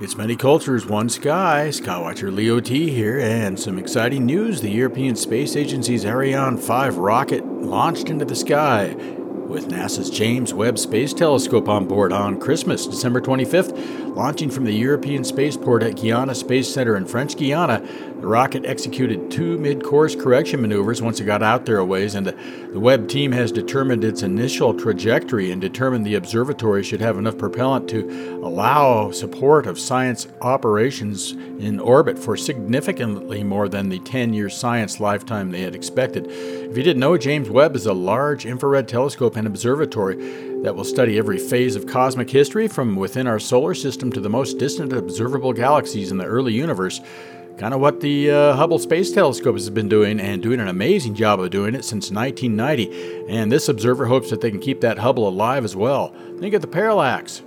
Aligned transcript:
It's 0.00 0.16
many 0.16 0.36
cultures, 0.36 0.86
one 0.86 1.08
sky. 1.08 1.70
Skywatcher 1.72 2.32
Leo 2.32 2.60
T 2.60 2.88
here, 2.88 3.18
and 3.18 3.58
some 3.58 3.80
exciting 3.80 4.26
news. 4.26 4.60
The 4.60 4.70
European 4.70 5.16
Space 5.16 5.56
Agency's 5.56 6.04
Ariane 6.04 6.56
5 6.56 6.98
rocket 6.98 7.44
launched 7.44 8.08
into 8.08 8.24
the 8.24 8.36
sky 8.36 8.94
with 9.48 9.66
NASA's 9.66 10.08
James 10.08 10.54
Webb 10.54 10.78
Space 10.78 11.12
Telescope 11.12 11.68
on 11.68 11.88
board 11.88 12.12
on 12.12 12.38
Christmas, 12.38 12.86
December 12.86 13.20
25th. 13.20 14.14
Launching 14.14 14.50
from 14.50 14.64
the 14.64 14.72
European 14.72 15.24
spaceport 15.24 15.82
at 15.82 15.96
Guiana 15.96 16.36
Space 16.36 16.72
Center 16.72 16.96
in 16.96 17.04
French 17.04 17.36
Guiana, 17.36 17.80
the 18.20 18.26
rocket 18.26 18.64
executed 18.64 19.30
two 19.30 19.58
mid 19.58 19.84
course 19.84 20.16
correction 20.16 20.60
maneuvers 20.60 21.00
once 21.00 21.20
it 21.20 21.24
got 21.24 21.42
out 21.42 21.66
there 21.66 21.78
a 21.78 21.84
ways, 21.84 22.16
and 22.16 22.26
the 22.26 22.80
Webb 22.80 23.08
team 23.08 23.30
has 23.30 23.52
determined 23.52 24.02
its 24.02 24.22
initial 24.22 24.74
trajectory 24.74 25.52
and 25.52 25.60
determined 25.60 26.04
the 26.04 26.16
observatory 26.16 26.82
should 26.82 27.00
have 27.00 27.16
enough 27.16 27.38
propellant 27.38 27.88
to 27.90 28.40
allow 28.42 29.12
support 29.12 29.66
of 29.66 29.78
science 29.78 30.26
operations 30.40 31.32
in 31.32 31.78
orbit 31.78 32.18
for 32.18 32.36
significantly 32.36 33.44
more 33.44 33.68
than 33.68 33.88
the 33.88 34.00
10 34.00 34.32
year 34.32 34.48
science 34.48 34.98
lifetime 34.98 35.50
they 35.50 35.62
had 35.62 35.76
expected. 35.76 36.26
If 36.28 36.76
you 36.76 36.82
didn't 36.82 37.00
know, 37.00 37.16
James 37.16 37.48
Webb 37.48 37.76
is 37.76 37.86
a 37.86 37.92
large 37.92 38.46
infrared 38.46 38.88
telescope 38.88 39.36
and 39.36 39.46
observatory 39.46 40.16
that 40.62 40.74
will 40.74 40.84
study 40.84 41.18
every 41.18 41.38
phase 41.38 41.76
of 41.76 41.86
cosmic 41.86 42.30
history 42.30 42.66
from 42.66 42.96
within 42.96 43.28
our 43.28 43.38
solar 43.38 43.74
system 43.74 44.10
to 44.12 44.20
the 44.20 44.28
most 44.28 44.58
distant 44.58 44.92
observable 44.92 45.52
galaxies 45.52 46.10
in 46.10 46.18
the 46.18 46.24
early 46.24 46.52
universe. 46.52 47.00
Kind 47.58 47.74
of 47.74 47.80
what 47.80 48.00
the 48.00 48.30
uh, 48.30 48.54
Hubble 48.54 48.78
Space 48.78 49.10
Telescope 49.10 49.56
has 49.56 49.68
been 49.68 49.88
doing, 49.88 50.20
and 50.20 50.40
doing 50.40 50.60
an 50.60 50.68
amazing 50.68 51.16
job 51.16 51.40
of 51.40 51.50
doing 51.50 51.74
it 51.74 51.84
since 51.84 52.08
1990. 52.08 53.26
And 53.28 53.50
this 53.50 53.68
observer 53.68 54.06
hopes 54.06 54.30
that 54.30 54.40
they 54.40 54.52
can 54.52 54.60
keep 54.60 54.80
that 54.82 54.98
Hubble 54.98 55.26
alive 55.26 55.64
as 55.64 55.74
well. 55.74 56.14
Think 56.38 56.54
of 56.54 56.60
the 56.60 56.68
parallax. 56.68 57.42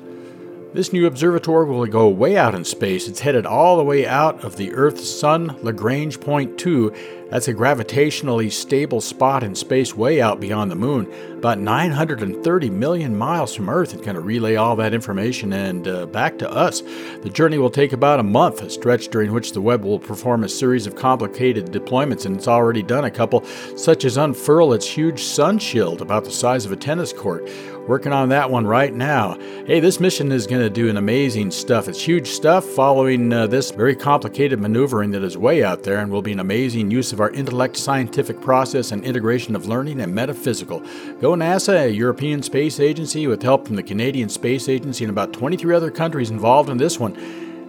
This 0.74 0.92
new 0.92 1.06
observatory 1.06 1.66
will 1.66 1.86
go 1.86 2.10
way 2.10 2.36
out 2.36 2.54
in 2.54 2.66
space. 2.66 3.08
It's 3.08 3.22
headed 3.22 3.46
all 3.46 3.78
the 3.78 3.86
way 3.86 4.06
out 4.06 4.44
of 4.44 4.58
the 4.58 4.74
Earth's 4.74 5.10
Sun 5.10 5.58
Lagrange 5.64 6.20
Point 6.20 6.58
2 6.58 6.94
that's 7.32 7.48
a 7.48 7.54
gravitationally 7.54 8.52
stable 8.52 9.00
spot 9.00 9.42
in 9.42 9.56
space 9.56 9.96
way 9.96 10.22
out 10.22 10.42
beyond 10.42 10.70
the 10.70 10.76
moon, 10.76 11.10
about 11.32 11.60
930 11.60 12.70
million 12.70 13.18
miles 13.18 13.56
from 13.56 13.70
Earth. 13.70 13.94
It's 13.94 14.04
going 14.04 14.16
to 14.16 14.22
relay 14.22 14.56
all 14.58 14.76
that 14.76 14.94
information 14.94 15.54
and 15.54 15.88
uh, 15.88 16.08
back 16.08 16.38
to 16.40 16.52
us. 16.52 16.82
The 17.22 17.30
journey 17.30 17.58
will 17.58 17.70
take 17.70 17.94
about 17.94 18.20
a 18.20 18.24
month, 18.24 18.62
a 18.62 18.70
stretch 18.70 19.08
during 19.08 19.32
which 19.32 19.54
the 19.54 19.62
Webb 19.62 19.86
will 19.86 19.98
perform 19.98 20.44
a 20.44 20.50
series 20.50 20.86
of 20.86 20.98
complicated 20.98 21.68
deployments, 21.68 22.26
and 22.26 22.36
it's 22.36 22.50
already 22.50 22.84
done 22.84 23.06
a 23.06 23.12
couple, 23.12 23.46
such 23.78 24.04
as 24.04 24.18
unfurl 24.18 24.74
its 24.74 24.86
huge 24.86 25.24
sun 25.24 25.58
shield 25.58 26.02
about 26.02 26.26
the 26.26 26.32
size 26.32 26.66
of 26.66 26.74
a 26.74 26.76
tennis 26.76 27.14
court. 27.14 27.50
Working 27.88 28.14
on 28.14 28.30
that 28.30 28.52
one 28.52 28.68
right 28.68 28.94
now. 28.94 29.40
Hey, 29.66 29.80
this 29.80 30.00
mission 30.00 30.32
is 30.32 30.46
going 30.46 30.62
to 30.62 30.70
do 30.70 30.88
an 30.88 30.98
amazing 30.98 31.50
stuff. 31.50 31.88
It's 31.88 32.00
huge 32.00 32.28
stuff 32.28 32.64
following 32.64 33.34
uh, 33.34 33.48
this 33.48 33.72
very 33.72 33.96
complicated 33.96 34.60
maneuvering 34.60 35.12
that 35.12 35.24
is 35.24 35.36
way 35.36 35.64
out 35.64 35.82
there 35.82 35.98
and 35.98 36.12
will 36.12 36.22
be 36.22 36.32
an 36.32 36.40
amazing 36.40 36.92
use 36.92 37.12
of 37.12 37.21
our 37.22 37.32
intellect, 37.32 37.78
scientific 37.78 38.42
process, 38.42 38.92
and 38.92 39.04
integration 39.04 39.56
of 39.56 39.68
learning 39.68 40.02
and 40.02 40.14
metaphysical. 40.14 40.80
Go 41.20 41.34
NASA, 41.34 41.86
a 41.86 41.90
European 41.90 42.44
Space 42.44 42.80
Agency, 42.80 43.28
with 43.28 43.44
help 43.44 43.68
from 43.68 43.76
the 43.76 43.84
Canadian 43.84 44.30
Space 44.30 44.68
Agency 44.68 45.04
and 45.04 45.12
about 45.12 45.34
23 45.34 45.74
other 45.74 45.92
countries 45.92 46.30
involved 46.30 46.70
in 46.70 46.78
this 46.78 47.00
one. 47.00 47.16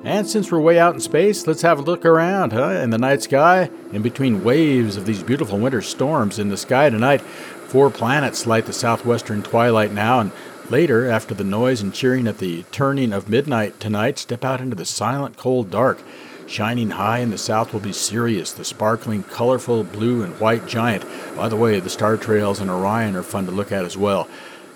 And 0.04 0.26
since 0.26 0.50
we're 0.50 0.60
way 0.60 0.80
out 0.80 0.94
in 0.94 1.00
space, 1.00 1.46
let's 1.46 1.62
have 1.62 1.78
a 1.78 1.82
look 1.82 2.04
around, 2.04 2.52
huh? 2.52 2.70
In 2.70 2.90
the 2.90 2.98
night 2.98 3.22
sky, 3.22 3.70
in 3.92 4.02
between 4.02 4.42
waves 4.42 4.96
of 4.96 5.06
these 5.06 5.22
beautiful 5.22 5.58
winter 5.58 5.80
storms 5.80 6.40
in 6.40 6.48
the 6.48 6.56
sky 6.56 6.90
tonight, 6.90 7.20
four 7.20 7.88
planets 7.88 8.44
light 8.44 8.66
the 8.66 8.72
southwestern 8.72 9.42
twilight 9.42 9.92
now, 9.92 10.18
and 10.18 10.32
later, 10.68 11.08
after 11.08 11.34
the 11.34 11.44
noise 11.44 11.80
and 11.80 11.94
cheering 11.94 12.26
at 12.26 12.38
the 12.38 12.64
turning 12.72 13.12
of 13.12 13.28
midnight 13.28 13.78
tonight, 13.78 14.18
step 14.18 14.44
out 14.44 14.60
into 14.60 14.74
the 14.74 14.84
silent, 14.84 15.36
cold 15.36 15.70
dark. 15.70 16.02
Shining 16.46 16.90
high 16.90 17.18
in 17.18 17.30
the 17.30 17.38
south 17.38 17.72
will 17.72 17.80
be 17.80 17.92
Sirius, 17.92 18.52
the 18.52 18.64
sparkling, 18.64 19.22
colorful 19.22 19.84
blue 19.84 20.22
and 20.22 20.38
white 20.38 20.66
giant. 20.66 21.04
By 21.36 21.48
the 21.48 21.56
way, 21.56 21.80
the 21.80 21.90
star 21.90 22.16
trails 22.16 22.60
in 22.60 22.68
Orion 22.68 23.16
are 23.16 23.22
fun 23.22 23.46
to 23.46 23.52
look 23.52 23.72
at 23.72 23.84
as 23.84 23.96
well. 23.96 24.28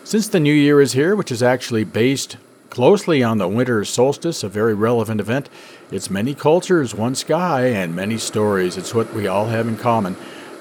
Since 0.05 0.29
the 0.29 0.41
new 0.41 0.55
year 0.55 0.81
is 0.81 0.93
here, 0.93 1.17
which 1.17 1.33
is 1.33 1.43
actually 1.43 1.85
based 1.85 2.37
closely 2.71 3.23
on 3.23 3.39
the 3.39 3.49
winter 3.49 3.85
solstice, 3.85 4.43
a 4.43 4.49
very 4.49 4.75
relevant 4.75 5.21
event, 5.21 5.49
it's 5.91 6.11
many 6.11 6.35
cultures, 6.35 6.95
one 6.95 7.15
sky, 7.15 7.67
and 7.67 7.95
many 7.95 8.19
stories. 8.19 8.77
It's 8.77 8.95
what 8.95 9.13
we 9.15 9.27
all 9.27 9.47
have 9.47 9.67
in 9.67 9.77
common. 9.77 10.17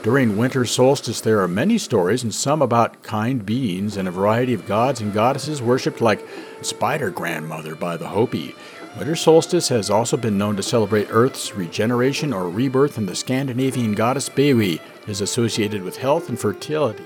During 0.06 0.38
winter 0.38 0.66
solstice, 0.66 1.20
there 1.20 1.42
are 1.42 1.48
many 1.48 1.80
stories, 1.80 2.22
and 2.22 2.32
some 2.32 2.62
about 2.62 3.02
kind 3.02 3.44
beings 3.44 3.98
and 3.98 4.08
a 4.08 4.12
variety 4.12 4.54
of 4.54 4.68
gods 4.68 5.02
and 5.02 5.12
goddesses 5.12 5.64
worshipped, 5.64 6.00
like 6.00 6.24
Spider 6.62 7.10
Grandmother 7.10 7.74
by 7.74 7.98
the 7.98 8.10
Hopi. 8.10 8.54
Winter 9.00 9.16
solstice 9.16 9.70
has 9.70 9.90
also 9.90 10.16
been 10.16 10.38
known 10.38 10.58
to 10.58 10.62
celebrate 10.62 11.08
Earth's 11.10 11.56
regeneration 11.56 12.34
or 12.34 12.52
rebirth, 12.52 13.00
and 13.00 13.10
the 13.10 13.16
Scandinavian 13.16 13.94
goddess 13.94 14.30
Beiwe 14.30 14.80
is 15.08 15.22
associated 15.22 15.82
with 15.82 15.98
health 15.98 16.30
and 16.30 16.40
fertility. 16.40 17.04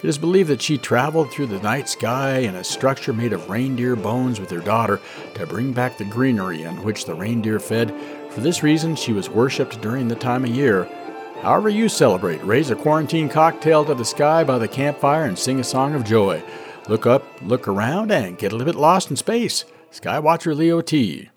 It 0.00 0.08
is 0.08 0.16
believed 0.16 0.48
that 0.50 0.62
she 0.62 0.78
traveled 0.78 1.32
through 1.32 1.46
the 1.46 1.62
night 1.62 1.88
sky 1.88 2.38
in 2.38 2.54
a 2.54 2.62
structure 2.62 3.12
made 3.12 3.32
of 3.32 3.50
reindeer 3.50 3.96
bones 3.96 4.38
with 4.38 4.50
her 4.50 4.60
daughter 4.60 5.00
to 5.34 5.46
bring 5.48 5.72
back 5.72 5.98
the 5.98 6.04
greenery 6.04 6.64
on 6.64 6.84
which 6.84 7.06
the 7.06 7.14
reindeer 7.14 7.58
fed. 7.58 7.92
For 8.30 8.40
this 8.40 8.62
reason, 8.62 8.94
she 8.94 9.12
was 9.12 9.28
worshipped 9.28 9.80
during 9.80 10.06
the 10.06 10.14
time 10.14 10.44
of 10.44 10.50
year. 10.50 10.88
However, 11.46 11.68
you 11.68 11.88
celebrate, 11.88 12.42
raise 12.42 12.70
a 12.70 12.74
quarantine 12.74 13.28
cocktail 13.28 13.84
to 13.84 13.94
the 13.94 14.04
sky 14.04 14.42
by 14.42 14.58
the 14.58 14.66
campfire 14.66 15.26
and 15.26 15.38
sing 15.38 15.60
a 15.60 15.64
song 15.64 15.94
of 15.94 16.02
joy. 16.02 16.42
Look 16.88 17.06
up, 17.06 17.22
look 17.40 17.68
around, 17.68 18.10
and 18.10 18.36
get 18.36 18.50
a 18.50 18.56
little 18.56 18.72
bit 18.72 18.80
lost 18.80 19.10
in 19.10 19.16
space. 19.16 19.64
Skywatcher 19.92 20.56
Leo 20.56 20.80
T. 20.80 21.30